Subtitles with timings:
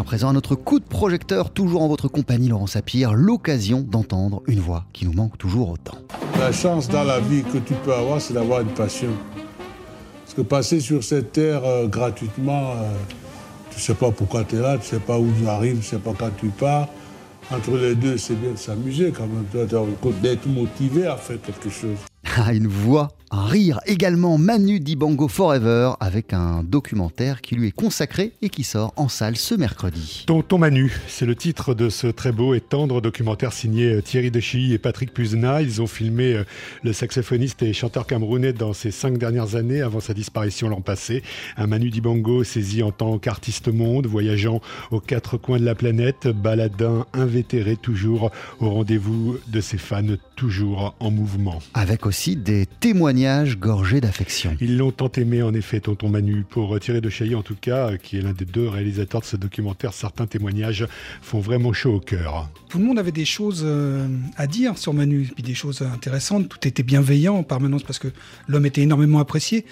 [0.00, 4.42] à présent à notre coup de projecteur, toujours en votre compagnie, Laurent Sapir, l'occasion d'entendre
[4.46, 5.98] une voix qui nous manque toujours autant.
[6.38, 9.10] La chance dans la vie que tu peux avoir, c'est d'avoir une passion.
[10.24, 12.92] Parce que passer sur cette terre euh, gratuitement, euh,
[13.70, 15.72] tu ne sais pas pourquoi tu es là, tu ne sais pas où tu arrives,
[15.72, 16.88] tu ne sais pas quand tu pars.
[17.50, 19.66] Entre les deux, c'est bien de s'amuser quand même,
[20.22, 21.98] d'être motivé à faire quelque chose.
[22.36, 28.32] Ah, une voix rire également Manu Dibango Forever avec un documentaire qui lui est consacré
[28.42, 30.24] et qui sort en salle ce mercredi.
[30.26, 34.32] Tonton Manu, c'est le titre de ce très beau et tendre documentaire signé euh, Thierry
[34.32, 35.62] Dechy et Patrick Puzna.
[35.62, 36.44] Ils ont filmé euh,
[36.82, 41.22] le saxophoniste et chanteur camerounais dans ces cinq dernières années avant sa disparition l'an passé.
[41.56, 44.60] Un Manu Dibango saisi en tant qu'artiste monde, voyageant
[44.90, 50.02] aux quatre coins de la planète, baladin invétéré toujours au rendez-vous de ses fans,
[50.34, 51.60] toujours en mouvement.
[51.74, 53.19] Avec aussi des témoignages
[53.58, 54.56] gorgé d'affection.
[54.60, 56.44] Ils l'ont tant aimé en effet, tonton Manu.
[56.48, 59.36] Pour tirer de Chailly en tout cas, qui est l'un des deux réalisateurs de ce
[59.36, 60.86] documentaire, certains témoignages
[61.22, 62.48] font vraiment chaud au cœur.
[62.68, 66.48] Tout le monde avait des choses euh, à dire sur Manu, puis des choses intéressantes.
[66.48, 68.08] Tout était bienveillant en permanence parce que
[68.48, 69.64] l'homme était énormément apprécié.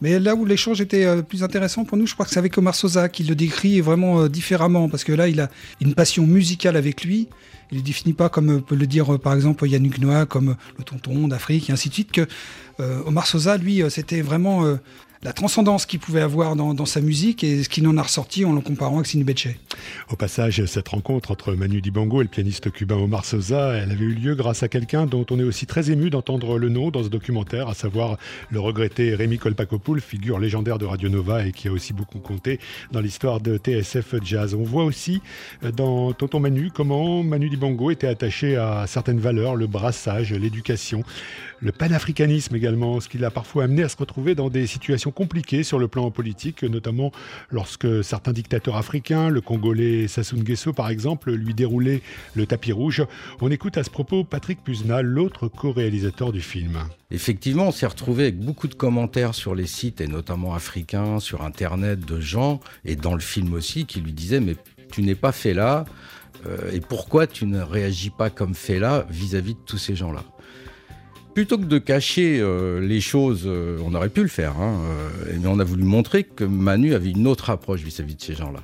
[0.00, 2.56] Mais là où l'échange était euh, plus intéressant pour nous, je crois que c'est avec
[2.58, 6.26] Omar Sosa qui le décrit vraiment euh, différemment parce que là, il a une passion
[6.26, 7.28] musicale avec lui.
[7.72, 11.28] Il ne définit pas comme peut le dire par exemple Yannick Noah, comme le tonton
[11.28, 12.26] d'Afrique et ainsi de suite, que
[12.80, 14.76] euh, Omar Sosa, lui, euh, c'était vraiment euh,
[15.26, 18.52] la transcendance qu'il pouvait avoir dans, sa musique et ce qu'il en a ressorti en
[18.52, 19.48] le comparant avec Betche.
[20.08, 24.04] Au passage, cette rencontre entre Manu Dibango et le pianiste cubain Omar Sosa, elle avait
[24.04, 27.02] eu lieu grâce à quelqu'un dont on est aussi très ému d'entendre le nom dans
[27.02, 28.18] ce documentaire, à savoir
[28.50, 32.60] le regretté Rémi Kolpakopoul, figure légendaire de Radio Nova et qui a aussi beaucoup compté
[32.92, 34.54] dans l'histoire de TSF Jazz.
[34.54, 35.22] On voit aussi
[35.76, 41.02] dans Tonton Manu comment Manu Dibango était attaché à certaines valeurs, le brassage, l'éducation,
[41.58, 45.64] le panafricanisme également, ce qui l'a parfois amené à se retrouver dans des situations compliquées
[45.64, 47.10] sur le plan politique, notamment
[47.50, 52.02] lorsque certains dictateurs africains, le Congolais Sassou Nguesso par exemple, lui déroulaient
[52.34, 53.02] le tapis rouge.
[53.40, 56.78] On écoute à ce propos Patrick Puzna, l'autre co-réalisateur du film.
[57.10, 61.42] Effectivement, on s'est retrouvé avec beaucoup de commentaires sur les sites, et notamment africains, sur
[61.42, 64.56] Internet, de gens, et dans le film aussi, qui lui disaient, mais
[64.92, 65.86] tu n'es pas fait là,
[66.46, 70.22] euh, et pourquoi tu ne réagis pas comme fait là vis-à-vis de tous ces gens-là?
[71.36, 74.80] Plutôt que de cacher euh, les choses, euh, on aurait pu le faire, hein,
[75.26, 78.34] euh, mais on a voulu montrer que Manu avait une autre approche vis-à-vis de ces
[78.34, 78.60] gens-là.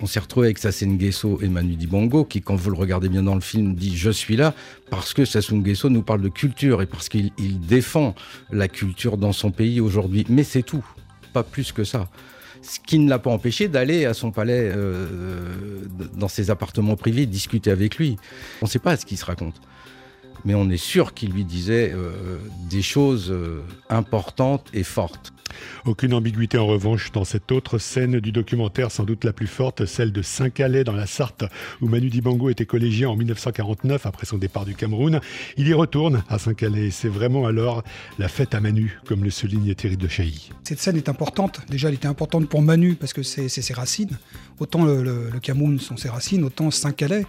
[0.00, 3.22] On s'est retrouvé avec Sassou Nguesso et Manu Dibango, qui, quand vous le regardez bien
[3.22, 4.54] dans le film, dit Je suis là
[4.88, 7.30] parce que Sassou Nguesso nous parle de culture et parce qu'il
[7.60, 8.14] défend
[8.50, 10.24] la culture dans son pays aujourd'hui.
[10.30, 10.84] Mais c'est tout,
[11.34, 12.08] pas plus que ça
[12.62, 14.72] ce qui ne l'a pas empêché d'aller à son palais,
[16.14, 18.16] dans ses appartements privés, discuter avec lui.
[18.62, 19.60] On ne sait pas ce qu'il se raconte
[20.44, 22.38] mais on est sûr qu'il lui disait euh,
[22.68, 25.32] des choses euh, importantes et fortes.
[25.84, 29.86] Aucune ambiguïté en revanche dans cette autre scène du documentaire, sans doute la plus forte,
[29.86, 31.44] celle de Saint-Calais dans la Sarthe,
[31.80, 35.20] où Manu Dibango était collégien en 1949 après son départ du Cameroun.
[35.56, 36.90] Il y retourne à Saint-Calais.
[36.90, 37.84] C'est vraiment alors
[38.18, 40.50] la fête à Manu, comme le souligne Thierry de Chailly.
[40.64, 41.60] Cette scène est importante.
[41.68, 44.18] Déjà, elle était importante pour Manu parce que c'est ses racines.
[44.58, 47.26] Autant le, le Cameroun sont ses racines, autant Saint-Calais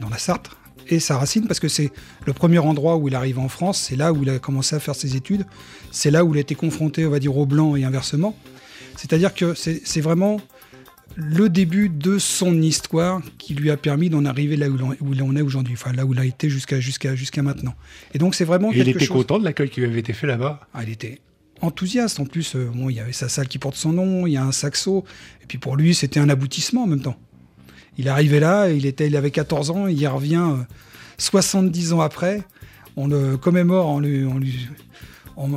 [0.00, 0.50] dans la Sarthe
[0.88, 1.90] et sa racine parce que c'est
[2.26, 4.80] le premier endroit où il arrive en France, c'est là où il a commencé à
[4.80, 5.44] faire ses études,
[5.90, 8.36] c'est là où il a été confronté, on va dire, aux Blancs et inversement.
[8.96, 10.40] C'est-à-dire que c'est vraiment
[11.16, 15.36] le début de son histoire qui lui a permis d'en arriver là où il en
[15.36, 17.74] est aujourd'hui, enfin là où il a été jusqu'à jusqu'à jusqu'à maintenant.
[18.14, 20.26] Et donc c'est vraiment et Il était content de l'accueil qui lui avait été fait
[20.26, 20.60] là-bas?
[20.74, 21.20] Ah, il était
[21.62, 22.54] enthousiaste en plus.
[22.54, 24.52] Euh, bon, il y avait sa salle qui porte son nom, il y a un
[24.52, 25.04] saxo,
[25.42, 27.18] et puis pour lui c'était un aboutissement en même temps.
[27.98, 30.44] Il est arrivé là, il, était, il avait 14 ans, il y revient
[31.18, 32.42] 70 euh, ans après.
[32.96, 34.26] On le commémore en, lui,
[35.36, 35.50] en,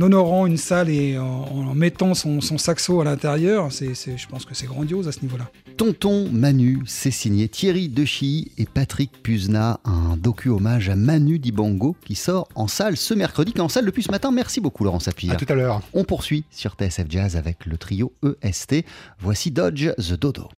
[0.00, 3.72] honorant une salle et en, mettant son, saxo à l'intérieur.
[3.72, 5.50] C'est, je pense que c'est grandiose à ce niveau-là.
[5.76, 11.96] Tonton Manu, c'est signé Thierry Dechy et Patrick Puzna, un docu hommage à Manu Dibango
[12.04, 14.30] qui sort en salle ce mercredi, qui est en salle depuis ce matin.
[14.30, 15.32] Merci beaucoup Laurent Sapir.
[15.32, 15.82] À tout à l'heure.
[15.92, 18.12] On poursuit sur TSF Jazz avec le trio
[18.42, 18.84] EST.
[19.18, 20.48] Voici Dodge the Dodo.